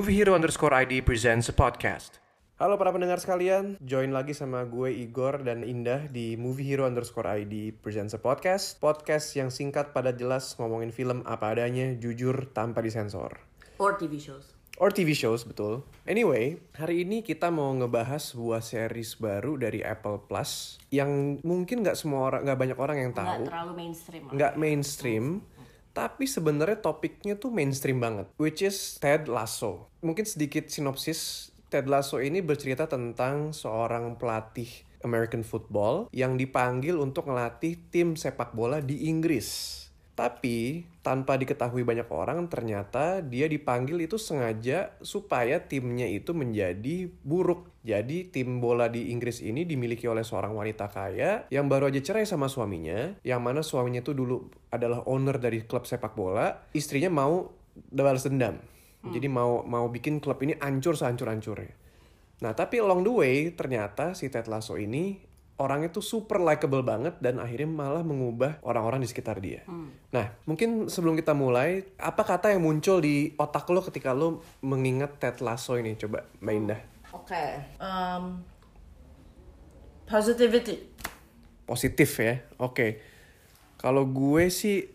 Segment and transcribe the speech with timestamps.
[0.00, 2.24] Movie Hero underscore ID presents a podcast.
[2.56, 7.28] Halo para pendengar sekalian, join lagi sama gue Igor dan Indah di Movie Hero underscore
[7.28, 8.80] ID presents a podcast.
[8.80, 13.44] Podcast yang singkat pada jelas ngomongin film apa adanya, jujur tanpa disensor.
[13.76, 14.56] Or TV shows.
[14.80, 15.84] Or TV shows, betul.
[16.08, 22.00] Anyway, hari ini kita mau ngebahas sebuah series baru dari Apple Plus yang mungkin nggak
[22.00, 23.42] semua orang, nggak banyak orang yang Nggak tahu.
[23.52, 24.22] terlalu mainstream.
[24.32, 25.24] nggak mainstream
[25.90, 29.90] tapi sebenarnya topiknya tuh mainstream banget which is Ted Lasso.
[30.04, 34.68] Mungkin sedikit sinopsis Ted Lasso ini bercerita tentang seorang pelatih
[35.00, 39.79] American football yang dipanggil untuk ngelatih tim sepak bola di Inggris
[40.20, 47.72] tapi tanpa diketahui banyak orang ternyata dia dipanggil itu sengaja supaya timnya itu menjadi buruk.
[47.80, 52.28] Jadi tim bola di Inggris ini dimiliki oleh seorang wanita kaya yang baru aja cerai
[52.28, 57.48] sama suaminya, yang mana suaminya itu dulu adalah owner dari klub sepak bola, istrinya mau
[57.88, 58.60] balas dendam.
[59.00, 61.72] Jadi mau mau bikin klub ini hancur sehancur-hancurnya.
[62.44, 65.16] Nah, tapi along the way ternyata si Ted Lasso ini
[65.60, 69.60] orangnya tuh super likable banget dan akhirnya malah mengubah orang-orang di sekitar dia.
[70.10, 75.20] Nah, mungkin sebelum kita mulai, apa kata yang muncul di otak lo ketika lo mengingat
[75.20, 75.92] Ted Lasso ini?
[76.00, 76.80] Coba Mbak Indah.
[77.12, 77.44] Oke.
[77.76, 78.40] Um,
[80.08, 80.88] positivity.
[81.68, 82.88] Positif ya, oke.
[83.76, 84.88] Kalau gue sih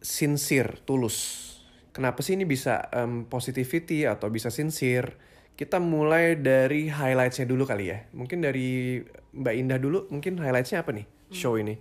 [0.00, 1.50] sincere, tulus.
[1.92, 5.31] Kenapa sih ini bisa em, positivity atau bisa sincere?
[5.62, 8.02] Kita mulai dari highlightsnya dulu kali ya.
[8.10, 8.98] Mungkin dari
[9.30, 11.78] Mbak Indah dulu, mungkin highlightsnya apa nih show ini?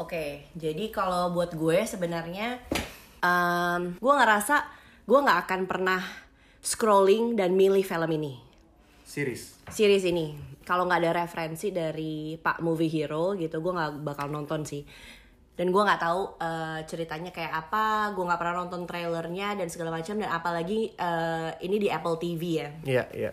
[0.00, 2.56] Oke, jadi kalau buat gue sebenarnya,
[3.20, 4.64] um, gue ngerasa
[5.04, 6.00] gue nggak akan pernah
[6.64, 8.40] scrolling dan milih film ini,
[9.04, 9.60] Series.
[9.68, 10.32] series ini.
[10.64, 14.88] Kalau nggak ada referensi dari Pak Movie Hero gitu, gue nggak bakal nonton sih.
[15.60, 19.92] Dan gue nggak tahu eh, ceritanya kayak apa, gue nggak pernah nonton trailernya dan segala
[19.92, 20.16] macam.
[20.16, 22.68] Dan apalagi eh, ini di Apple TV ya.
[22.80, 23.30] Iya, iya.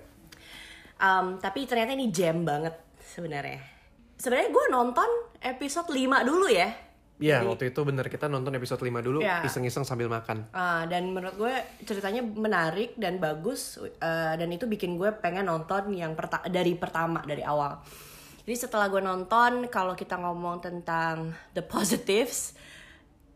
[1.00, 3.64] Um, tapi ternyata ini jam banget sebenarnya.
[4.20, 5.10] Sebenarnya gue nonton
[5.40, 6.68] episode 5 dulu ya.
[7.18, 9.42] Iya, waktu itu bener kita nonton episode 5 dulu, Iya.
[9.42, 10.54] iseng-iseng sambil makan.
[10.54, 15.90] Ah, dan menurut gue ceritanya menarik dan bagus eh, dan itu bikin gue pengen nonton
[15.98, 17.82] yang perta- dari pertama dari awal.
[18.48, 22.56] Jadi setelah gue nonton kalau kita ngomong tentang the positives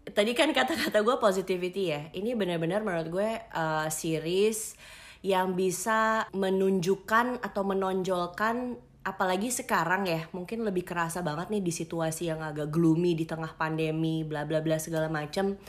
[0.08, 2.08] tadi kan kata-kata gue positivity ya.
[2.16, 4.80] Ini benar-benar menurut gue eh, series
[5.20, 12.30] yang bisa menunjukkan atau menonjolkan apalagi sekarang ya mungkin lebih kerasa banget nih di situasi
[12.32, 15.60] yang agak gloomy di tengah pandemi bla bla bla segala macem.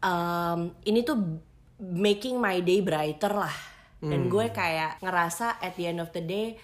[0.00, 1.44] Um, ini tuh
[1.76, 3.56] making my day brighter lah.
[3.96, 6.54] Dan gue kayak ngerasa at the end of the day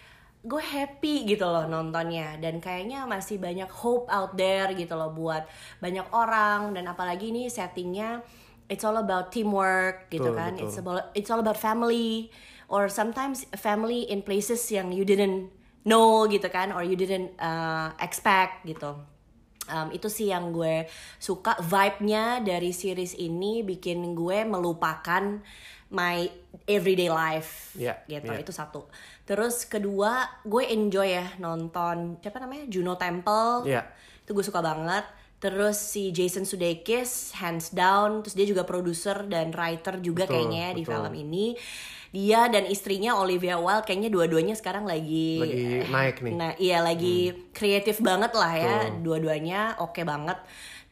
[0.42, 2.36] gue happy gitu loh nontonnya.
[2.42, 5.46] Dan kayaknya masih banyak hope out there gitu loh buat
[5.78, 6.74] banyak orang.
[6.74, 8.20] Dan apalagi ini settingnya
[8.66, 10.52] it's all about teamwork gitu Betul, kan.
[10.58, 10.64] betul.
[10.66, 12.30] it's about it's all about family.
[12.72, 15.52] Or sometimes family in places yang you didn't
[15.84, 16.72] know gitu kan.
[16.72, 19.11] Or you didn't uh, expect gitu
[19.70, 20.90] Um, itu sih yang gue
[21.22, 21.54] suka.
[21.62, 25.38] Vibe-nya dari series ini bikin gue melupakan
[25.92, 26.26] my
[26.66, 27.76] everyday life.
[27.78, 28.42] Iya, gitu iya.
[28.42, 28.90] itu satu.
[29.22, 32.66] Terus kedua gue enjoy ya nonton siapa namanya?
[32.66, 33.68] Juno Temple.
[33.68, 33.86] Iya.
[34.22, 35.02] itu gue suka banget
[35.42, 40.66] terus si Jason Sudeikis hands down terus dia juga produser dan writer juga Betul, kayaknya
[40.78, 40.92] di betul.
[40.94, 41.46] film ini
[42.12, 46.34] dia dan istrinya Olivia Wilde kayaknya dua-duanya sekarang lagi Lagi naik nih.
[46.36, 50.38] Nah, iya lagi kreatif banget lah ya, dua-duanya oke banget.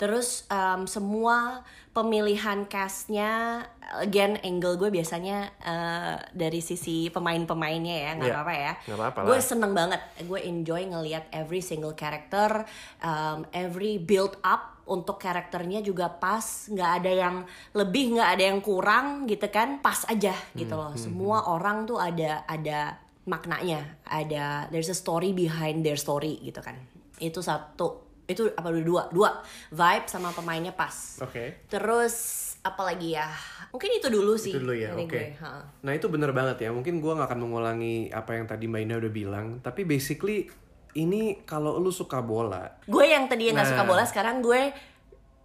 [0.00, 1.60] Terus um, semua
[1.92, 3.60] pemilihan castnya,
[4.00, 8.72] again angle gue biasanya uh, dari sisi pemain-pemainnya ya, nggak Iya, apa-apa ya.
[8.80, 12.64] nggak apa-apa Gue seneng banget, gue enjoy ngelihat every single character,
[13.04, 17.36] um, every build up untuk karakternya juga pas, nggak ada yang
[17.76, 20.92] lebih, nggak ada yang kurang gitu kan, pas aja gitu Hmm, loh.
[20.96, 22.96] Semua orang tuh ada ada
[23.28, 26.74] maknanya, ada there's a story behind their story gitu kan.
[27.20, 29.42] Itu satu, itu apa dua, dua
[29.74, 31.18] vibe sama pemainnya pas.
[31.18, 31.66] Oke.
[31.66, 32.14] Terus
[32.62, 33.26] apa lagi ya?
[33.74, 34.54] Mungkin itu dulu sih.
[34.54, 35.10] Itu dulu ya, oke.
[35.10, 35.64] gue, ha.
[35.82, 36.70] Nah itu bener banget ya.
[36.70, 39.46] Mungkin gua nggak akan mengulangi apa yang tadi Mbak Indah udah bilang.
[39.58, 40.46] Tapi basically
[40.94, 43.88] ini kalau lu suka bola, Gue yang tadi nggak suka Nah.
[43.88, 44.74] bola, sekarang gue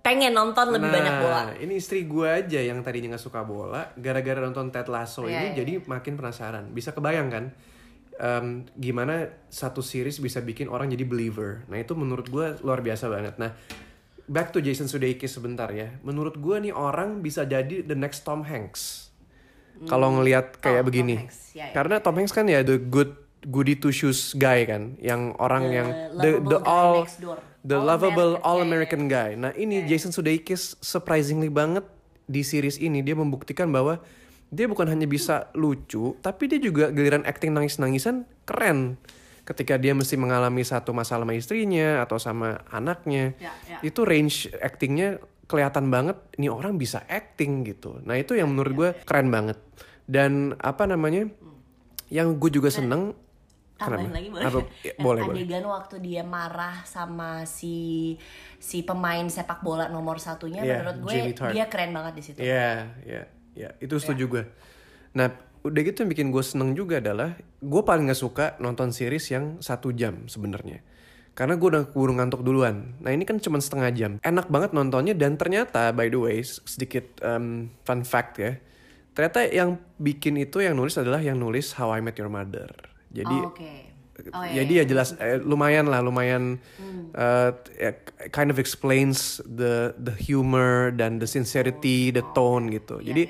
[0.02, 1.42] pengen nonton lebih nah, banyak bola.
[1.58, 5.48] ini istri gue aja yang tadinya nggak suka bola, gara-gara nonton Ted Lasso Iya, ini
[5.50, 6.70] iya, jadi makin penasaran.
[6.74, 7.46] Bisa kebayang kan?
[8.18, 11.64] Em, gimana satu series bisa bikin orang jadi believer.
[11.68, 13.36] Nah itu menurut gue luar biasa banget.
[13.40, 13.52] Nah
[14.26, 15.94] back to Jason Sudeikis sebentar ya.
[16.02, 19.12] Menurut gue nih orang bisa jadi the next Tom Hanks.
[19.92, 21.16] Kalau ngelihat kayak Oh, Tom begini.
[21.20, 21.74] Hanks, ya, ya.
[21.76, 23.12] Karena Tom Hanks kan ya the good
[23.46, 27.40] goody two shoes guy kan, yang orang The yang guy next door.
[27.62, 29.30] the All lovable American, all ya, ya, American guy.
[29.36, 31.84] Nah ini Jason Sudeikis surprisingly banget
[32.26, 34.02] di series ini dia membuktikan bahwa
[34.50, 38.95] dia bukan hanya bisa lucu, tapi dia juga giliran acting nangis-nangisan keren.
[39.42, 43.77] Ketika dia mesti mengalami satu masalah sama istrinya atau sama anaknya, Ya, ya.
[43.81, 46.18] itu range actingnya kelihatan banget.
[46.36, 48.01] Ini orang bisa acting gitu.
[48.01, 49.62] Nah itu yang menurut gue keren banget.
[50.06, 51.30] Dan apa namanya?
[52.09, 53.13] Yang gue juga seneng.
[53.75, 54.59] tambahin lagi boleh Apa?
[54.63, 54.88] nggak?
[54.88, 55.36] Ya, boleh, boleh.
[55.44, 58.15] adegan waktu dia marah sama si
[58.56, 62.95] si pemain sepak bola nomor satunya Iya, menurut gue dia keren banget di situ Iya,
[63.03, 63.69] iya, iya.
[63.81, 64.44] Itu setuju gue.
[65.16, 65.31] Nah,
[65.66, 69.57] udah gitu yang bikin gue seneng juga adalah gue paling gak suka nonton series yang
[69.63, 70.84] satu jam sebenarnya.
[71.36, 72.96] Karena gue udah keburu ngantuk duluan.
[73.04, 74.12] Nah ini kan cuma setengah jam.
[74.24, 78.56] Enak banget nontonnya dan ternyata by the way sedikit um, fun fact ya.
[79.12, 82.72] Ternyata yang bikin itu yang nulis adalah yang nulis How I Met Your Mother.
[83.12, 83.94] Jadi oh, oke
[84.34, 84.84] oh, iya, jadi iya.
[84.84, 86.62] ya jelas eh, lumayan lah lumayan
[87.16, 87.92] uh, ya,
[88.32, 93.00] kind of explains the the humor dan the sincerity the tone gitu.
[93.04, 93.30] Jadi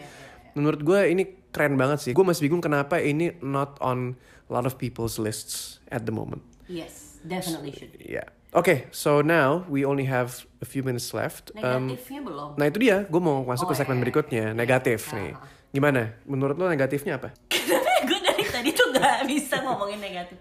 [0.53, 2.11] menurut gue ini keren banget sih.
[2.13, 4.15] Gue masih bingung kenapa ini not on
[4.47, 6.41] a lot of people's lists at the moment.
[6.69, 8.21] Yes definitely should ya
[8.53, 11.51] oke so now we only have a few minutes left.
[11.57, 12.49] Um, negatifnya belum?
[12.55, 12.97] nah itu dia.
[13.09, 14.45] Gue mau masuk Oh, ke segmen iya, iya, berikutnya.
[14.53, 15.33] Negatif nih.
[15.75, 16.15] Gimana?
[16.23, 17.35] Menurut lo negatifnya apa
[18.95, 20.39] nggak bisa ngomongin negatif.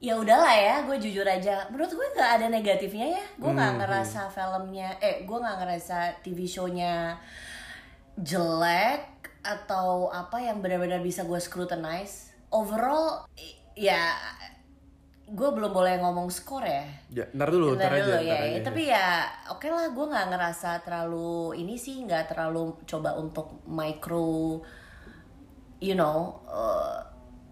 [0.00, 1.68] Ya udahlah ya gue jujur aja.
[1.68, 3.24] Menurut gue nggak ada negatifnya ya.
[3.36, 7.20] Gue nggak ngerasa filmnya eh gue nggak ngerasa TV show-nya
[8.16, 12.32] jelek atau apa yang benar-benar bisa gue scrutinize.
[12.48, 13.28] Overall
[13.76, 14.16] ya
[15.30, 16.82] gue belum boleh ngomong skor ya.
[17.12, 18.50] Ya ntar dulu ntar, Bentar aja, dulu ntar ya, aja.
[18.50, 18.60] ya.
[18.66, 19.08] tapi ya
[19.54, 24.58] oke lah gue nggak ngerasa terlalu ini sih nggak terlalu coba untuk micro
[25.78, 26.98] you know uh,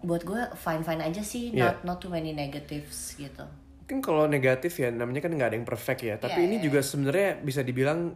[0.01, 1.63] buat gue fine fine aja sih Iya.
[1.63, 3.43] not not too many negatives gitu
[3.89, 6.21] Mungkin kalau negatif ya namanya kan nggak ada yang perfect ya.
[6.21, 8.13] Tapi Iya, ini iya, juga sebenarnya bisa dibilang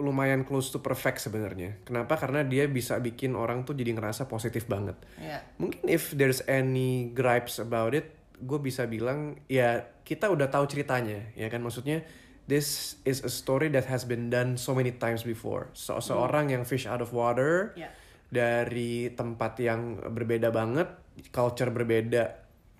[0.00, 1.76] lumayan close to perfect sebenarnya.
[1.84, 2.16] Kenapa?
[2.16, 4.96] Karena dia bisa bikin orang tuh jadi ngerasa positif banget.
[5.20, 10.64] ya Mungkin if there's any gripes about it, gue bisa bilang ya kita udah tahu
[10.64, 12.00] ceritanya, ya kan maksudnya
[12.48, 15.68] this is a story that has been done so many times before.
[15.76, 17.92] So seorang yang fish out of water Ya.
[18.30, 20.86] Dari tempat yang berbeda banget,
[21.34, 22.24] culture berbeda,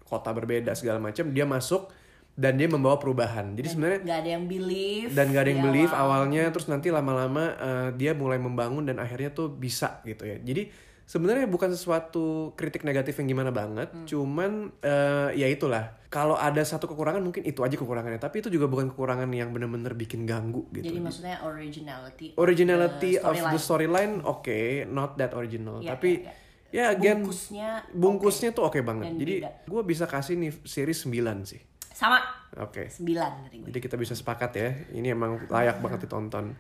[0.07, 1.91] kota berbeda segala macam, dia masuk
[2.39, 3.53] dan dia membawa perubahan.
[3.59, 6.25] Jadi sebenarnya nggak ada yang believe dan gak ada yang di believe awal.
[6.25, 10.71] awalnya terus nanti lama-lama eh, dia mulai membangun dan akhirnya tuh bisa gitu ya jadi
[11.11, 14.07] sebenarnya bukan sesuatu kritik negatif yang gimana banget Hmm.
[14.07, 15.99] cuman eh, ya itulah.
[16.07, 18.23] Kalau ada satu kekurangan mungkin itu aja kekurangannya.
[18.23, 23.27] Tapi itu juga bukan kekurangan yang bener-bener bikin ganggu gitu jadi maksudnya originality originality the
[23.27, 24.23] of the storyline.
[24.23, 25.83] oke not that original.
[25.83, 26.35] Ya, tapi ya,
[26.71, 29.11] ya again bungkusnya bungkusnya tuh oke banget.
[29.11, 29.35] Dan jadi
[29.67, 31.59] gue bisa kasih nih series 9 sih.
[31.91, 32.23] Sama.
[32.59, 32.87] Oke.
[32.91, 36.55] Sembilan dari gue jadi kita bisa sepakat ya, ini emang layak banget ditonton.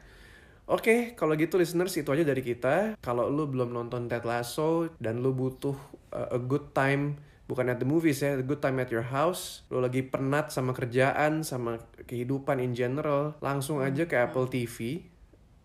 [0.70, 2.94] Oke, kalau gitu listeners itu aja dari kita.
[3.02, 5.74] Kalau lu belum nonton Ted Lasso dan lu butuh
[6.14, 7.18] uh, a good time
[7.50, 9.66] bukan at the movies ya, a good time at your house.
[9.66, 15.02] Lu lagi penat sama kerjaan, sama kehidupan in general, langsung aja ke Apple TV.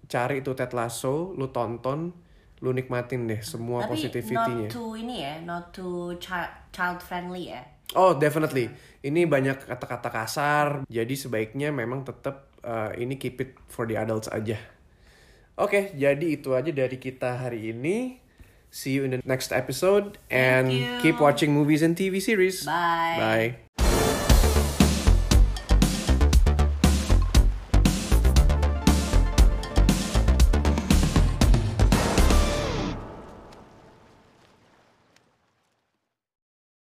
[0.10, 2.10] Cari itu Ted Lasso, lu tonton,
[2.66, 4.66] lu nikmatin deh semua tapi positivity-nya.
[4.66, 7.62] not too ini ya not too child child friendly ya
[7.94, 8.66] Oh, definitely.
[9.06, 14.26] Ini banyak kata-kata kasar, jadi sebaiknya memang tetap uh, ini keep it for the adults
[14.26, 14.58] aja.
[15.56, 18.20] Oke, jadi itu aja dari kita hari ini.
[18.76, 20.68] See you in the next episode and
[21.00, 22.68] keep watching movies and TV series.
[22.68, 23.16] Bye.
[23.16, 23.65] Bye.